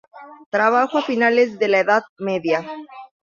[0.49, 2.65] Trabajó a finales de la Edad Media.